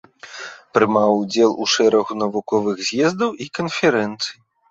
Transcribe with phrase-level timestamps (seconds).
[0.75, 4.35] Прымаў удзел у шэрагу навуковых з'ездаў і канферэнцый.